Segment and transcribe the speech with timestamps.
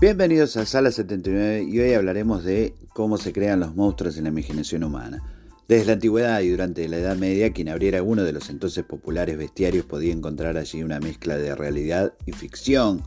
[0.00, 4.30] Bienvenidos a Sala 79 y hoy hablaremos de cómo se crean los monstruos en la
[4.30, 5.22] imaginación humana.
[5.68, 9.36] Desde la antigüedad y durante la Edad Media, quien abriera uno de los entonces populares
[9.36, 13.02] bestiarios podía encontrar allí una mezcla de realidad y ficción.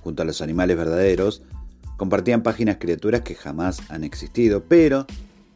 [0.00, 1.42] Junto a los animales verdaderos,
[1.98, 5.06] compartían páginas criaturas que jamás han existido, pero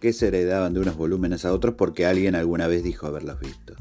[0.01, 3.75] que se heredaban de unos volúmenes a otros porque alguien alguna vez dijo haberlos visto.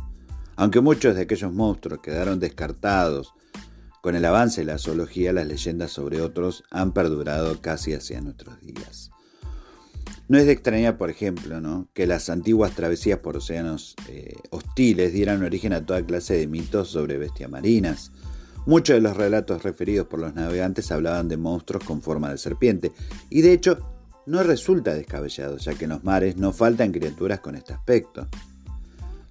[0.58, 3.34] Aunque muchos de aquellos monstruos quedaron descartados
[4.02, 8.60] con el avance de la zoología, las leyendas sobre otros han perdurado casi hacia nuestros
[8.62, 9.12] días.
[10.28, 15.44] No es de extrañar, por ejemplo, que las antiguas travesías por océanos eh, hostiles dieran
[15.44, 18.12] origen a toda clase de mitos sobre bestias marinas.
[18.66, 22.92] Muchos de los relatos referidos por los navegantes hablaban de monstruos con forma de serpiente,
[23.30, 23.78] y de hecho
[24.26, 28.28] no resulta descabellado, ya que en los mares no faltan criaturas con este aspecto.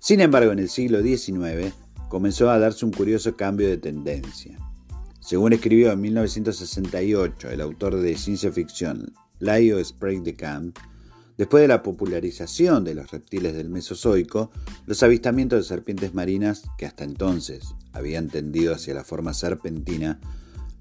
[0.06, 1.74] Sin embargo, en el siglo XIX
[2.08, 4.56] comenzó a darse un curioso cambio de tendencia.
[5.18, 10.78] Según escribió en 1968 el autor de ciencia ficción Leo Sprague de Camp,
[11.36, 14.52] después de la popularización de los reptiles del Mesozoico,
[14.86, 20.20] los avistamientos de serpientes marinas, que hasta entonces habían tendido hacia la forma serpentina,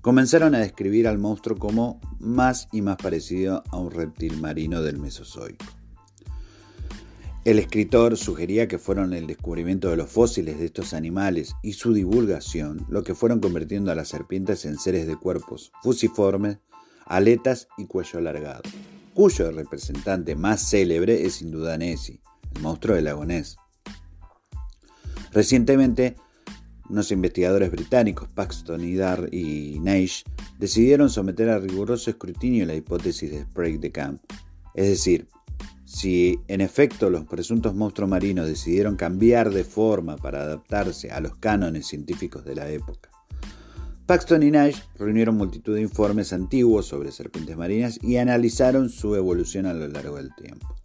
[0.01, 4.99] comenzaron a describir al monstruo como más y más parecido a un reptil marino del
[4.99, 5.65] Mesozoico.
[7.45, 11.93] El escritor sugería que fueron el descubrimiento de los fósiles de estos animales y su
[11.93, 16.57] divulgación lo que fueron convirtiendo a las serpientes en seres de cuerpos fusiformes,
[17.05, 18.63] aletas y cuello alargado,
[19.13, 22.19] cuyo representante más célebre es sin duda Nessie,
[22.55, 23.57] el monstruo del lago Ness.
[25.31, 26.15] Recientemente,
[26.89, 30.23] unos investigadores británicos, Paxton y Dar y Naish,
[30.57, 34.23] decidieron someter a riguroso escrutinio la hipótesis de Sprague de Camp,
[34.73, 35.27] es decir,
[35.95, 41.37] si en efecto los presuntos monstruos marinos decidieron cambiar de forma para adaptarse a los
[41.37, 43.09] cánones científicos de la época.
[44.05, 49.67] Paxton y Nash reunieron multitud de informes antiguos sobre serpientes marinas y analizaron su evolución
[49.67, 50.75] a lo largo del tiempo.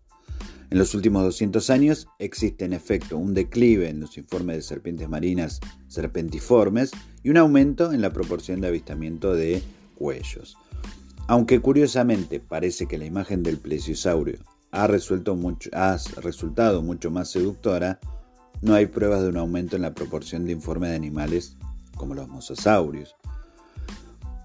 [0.71, 5.09] En los últimos 200 años existe en efecto un declive en los informes de serpientes
[5.09, 6.93] marinas serpentiformes
[7.25, 9.61] y un aumento en la proporción de avistamiento de
[9.97, 10.57] cuellos.
[11.27, 14.39] Aunque curiosamente parece que la imagen del plesiosaurio
[14.73, 17.99] ha, resultado mucho más seductora,
[18.63, 21.57] no hay pruebas de un aumento en la proporción de informe de animales
[21.97, 23.17] como los mosasaurios.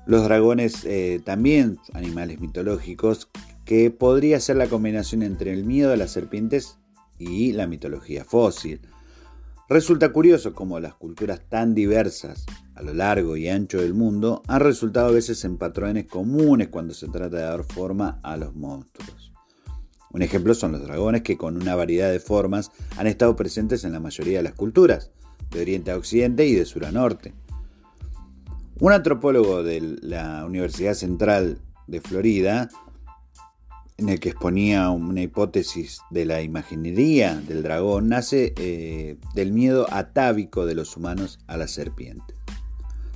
[0.05, 3.29] Los dragones eh, también animales mitológicos
[3.65, 6.77] que podría ser la combinación entre el miedo a las serpientes
[7.17, 8.81] y la mitología fósil.
[9.67, 14.59] Resulta curioso cómo las culturas tan diversas a lo largo y ancho del mundo han
[14.59, 19.34] resultado a veces en patrones comunes cuando se trata de dar forma a los monstruos.
[20.15, 23.91] Un ejemplo son los dragones que con una variedad de formas han estado presentes en
[23.91, 25.11] la mayoría de las culturas,
[25.51, 27.33] de oriente a occidente y de sur a norte.
[28.79, 32.69] Un antropólogo de la Universidad Central de Florida,
[33.97, 39.85] en el que exponía una hipótesis de la imaginería del dragón, nace eh, del miedo
[39.91, 42.35] atávico de los humanos a la serpiente.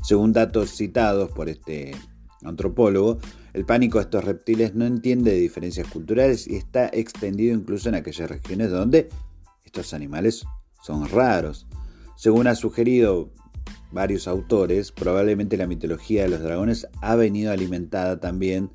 [0.04, 1.96] Según datos citados por este
[2.44, 3.20] antropólogo,
[3.60, 7.96] el pánico a estos reptiles no entiende de diferencias culturales y está extendido incluso en
[7.96, 9.10] aquellas regiones donde
[9.66, 10.46] estos animales
[10.82, 11.68] son raros.
[12.16, 13.34] Según ha sugerido
[13.92, 18.70] varios autores, probablemente la mitología de los dragones ha venido alimentada también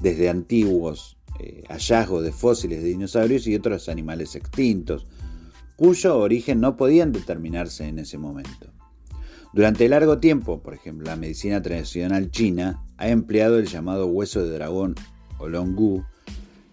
[0.00, 5.06] desde antiguos eh, hallazgos de fósiles de dinosaurios y otros animales extintos,
[5.76, 8.72] cuyo origen no podían determinarse en ese momento.
[9.52, 14.50] Durante largo tiempo, por ejemplo, la medicina tradicional china ha empleado el llamado hueso de
[14.50, 14.94] dragón
[15.38, 16.04] o longu,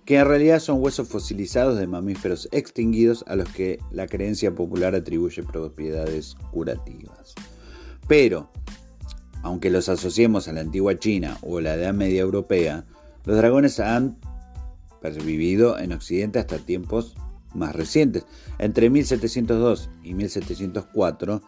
[0.05, 4.95] que en realidad son huesos fosilizados de mamíferos extinguidos a los que la creencia popular
[4.95, 7.35] atribuye propiedades curativas.
[8.07, 8.49] Pero,
[9.43, 12.85] aunque los asociemos a la antigua China o la Edad Media Europea,
[13.25, 14.17] los dragones han
[15.01, 17.15] pervivido en Occidente hasta tiempos
[17.53, 18.25] más recientes.
[18.57, 21.41] Entre 1702 y 1704,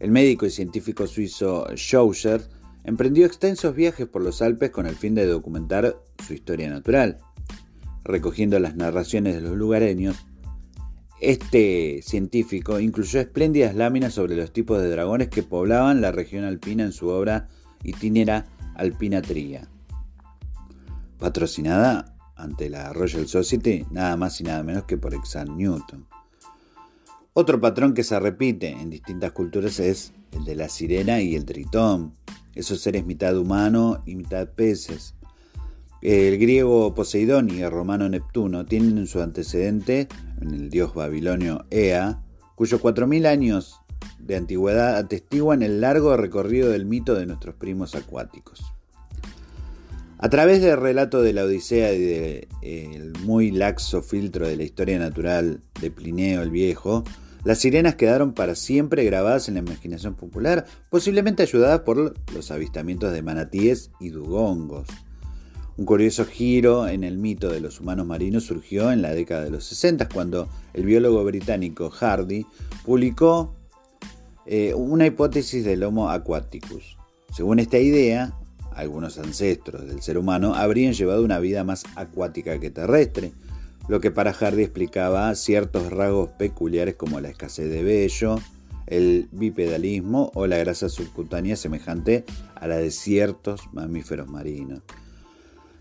[0.00, 2.42] el médico y científico suizo Schauser
[2.84, 5.96] emprendió extensos viajes por los Alpes con el fin de documentar
[6.26, 7.18] su historia natural.
[8.04, 10.26] Recogiendo las narraciones de los lugareños,
[11.20, 16.84] este científico incluyó espléndidas láminas sobre los tipos de dragones que poblaban la región alpina
[16.84, 17.48] en su obra
[17.82, 19.68] Itinera Alpina Tria,
[21.18, 26.06] patrocinada ante la Royal Society nada más y nada menos que por Isaac Newton.
[27.36, 31.44] Otro patrón que se repite en distintas culturas es el de la sirena y el
[31.44, 32.12] tritón,
[32.54, 35.16] esos seres mitad humano y mitad peces.
[36.00, 40.06] El griego Poseidón y el romano Neptuno tienen su antecedente
[40.40, 42.22] en el dios babilonio Ea,
[42.54, 43.80] cuyos 4.000 años
[44.20, 48.73] de antigüedad atestiguan el largo recorrido del mito de nuestros primos acuáticos.
[50.18, 54.98] A través del relato de la Odisea y del muy laxo filtro de la historia
[54.98, 57.04] natural de Plineo el Viejo,
[57.44, 63.12] las sirenas quedaron para siempre grabadas en la imaginación popular, posiblemente ayudadas por los avistamientos
[63.12, 64.88] de manatíes y dugongos.
[65.76, 69.50] Un curioso giro en el mito de los humanos marinos surgió en la década de
[69.50, 72.46] los 60, cuando el biólogo británico Hardy
[72.84, 73.54] publicó
[74.46, 76.96] eh, una hipótesis del Homo aquaticus.
[77.34, 78.32] Según esta idea,
[78.74, 83.32] algunos ancestros del ser humano habrían llevado una vida más acuática que terrestre,
[83.88, 88.36] lo que para Hardy explicaba ciertos rasgos peculiares como la escasez de vello,
[88.86, 92.24] el bipedalismo o la grasa subcutánea semejante
[92.54, 94.80] a la de ciertos mamíferos marinos.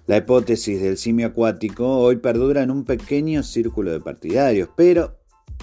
[0.05, 5.17] La hipótesis del simio acuático hoy perdura en un pequeño círculo de partidarios, pero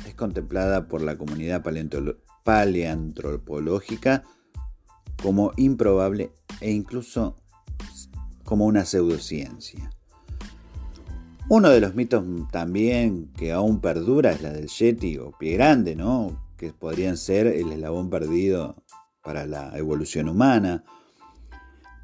[0.07, 1.63] es contemplada por la comunidad
[2.43, 4.23] paleantropológica
[5.23, 7.37] como improbable e incluso
[8.45, 9.91] como una pseudociencia.
[11.49, 15.97] Uno de los mitos también que aún perdura es la del Yeti o pie grande,
[15.97, 16.51] ¿no?
[16.57, 18.77] que podrían ser el eslabón perdido
[19.25, 20.85] para la evolución humana.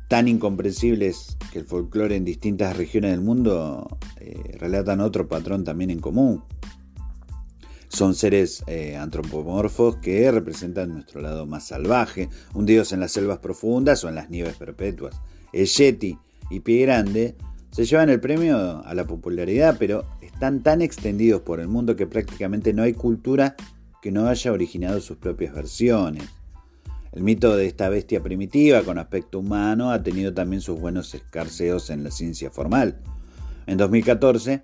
[0.09, 3.87] Tan incomprensibles que el folclore en distintas regiones del mundo
[4.19, 6.43] eh, relatan otro patrón también en común.
[7.89, 14.05] Son seres eh, antropomorfos que representan nuestro lado más salvaje, hundidos en las selvas profundas
[14.05, 15.21] o en las nieves perpetuas.
[15.53, 16.19] El Yeti
[16.51, 17.37] y Pie Grande
[17.71, 22.07] se llevan el premio a la popularidad, pero están tan extendidos por el mundo que
[22.07, 23.55] prácticamente no hay cultura
[24.03, 26.25] que no haya originado sus propias versiones.
[27.13, 31.91] El mito de esta bestia primitiva con aspecto humano ha tenido también sus buenos escarceos
[31.91, 32.99] en la ciencia formal.
[33.67, 34.63] En 2014,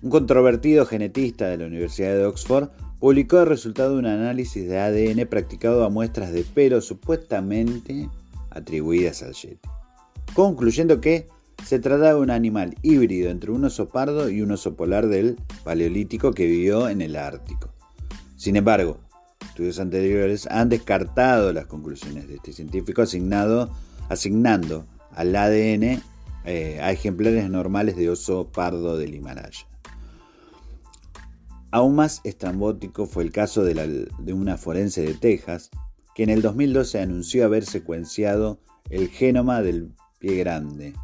[0.00, 4.78] un controvertido genetista de la Universidad de Oxford publicó el resultado de un análisis de
[4.78, 8.08] ADN practicado a muestras de pelo supuestamente
[8.50, 9.68] atribuidas al Yeti,
[10.34, 11.28] concluyendo que
[11.64, 15.36] se trata de un animal híbrido entre un oso pardo y un oso polar del
[15.64, 17.70] Paleolítico que vivió en el Ártico.
[18.36, 18.98] Sin embargo,
[19.40, 23.70] estudios anteriores han descartado las conclusiones de este científico asignado,
[24.08, 26.00] asignando al ADN
[26.44, 29.66] eh, a ejemplares normales de oso pardo del Himalaya.
[31.70, 35.70] Aún más estrambótico fue el caso de, una forense de Texas,
[36.14, 38.58] que en el 2012 anunció haber secuenciado
[38.88, 40.94] el genoma del pie grande,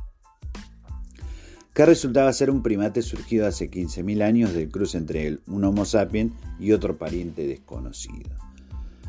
[1.74, 6.32] que resultaba ser un primate surgido hace 15.000 años del cruce entre un Homo sapiens
[6.58, 8.30] y otro pariente desconocido.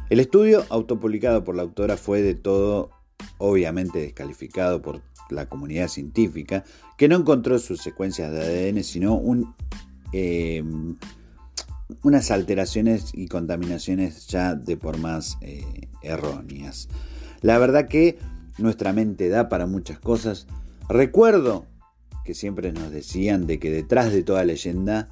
[0.09, 2.91] El estudio autopublicado por la autora fue de todo
[3.37, 6.63] obviamente descalificado por la comunidad científica,
[6.97, 9.21] que no encontró sus secuencias de ADN, sino
[10.11, 10.97] em,
[12.05, 16.87] unas alteraciones y contaminaciones ya de por más eh, erróneas.
[17.41, 18.19] La verdad que
[18.59, 20.45] nuestra mente da para muchas cosas.
[20.87, 21.65] Recuerdo
[22.23, 25.09] que siempre nos decían de que detrás de toda leyenda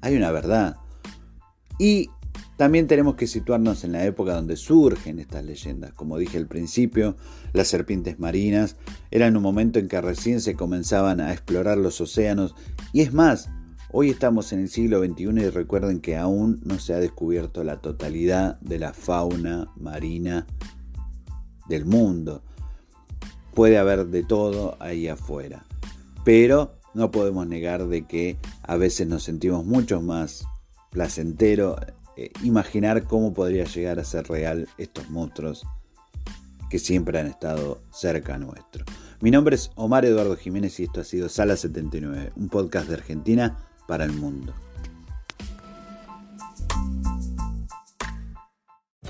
[0.00, 0.78] hay una verdad.
[1.78, 2.10] Y
[2.56, 5.92] también tenemos que situarnos en la época donde surgen estas leyendas.
[5.92, 7.16] Como dije al principio,
[7.52, 8.74] las serpientes marinas
[9.12, 12.56] eran un momento en que recién se comenzaban a explorar los océanos.
[12.92, 13.48] Y es más,
[13.92, 17.80] hoy estamos en el siglo XXI y recuerden que aún no se ha descubierto la
[17.80, 20.46] totalidad de la fauna marina
[21.68, 22.42] del mundo.
[23.54, 25.64] Puede haber de todo ahí afuera
[26.24, 30.44] pero no podemos negar de que a veces nos sentimos mucho más
[30.90, 31.76] placentero
[32.16, 35.66] eh, imaginar cómo podría llegar a ser real estos monstruos
[36.70, 38.84] que siempre han estado cerca nuestro.
[39.20, 42.94] Mi nombre es Omar Eduardo Jiménez y esto ha sido Sala 79, un podcast de
[42.94, 43.58] Argentina
[43.92, 44.54] para el mundo.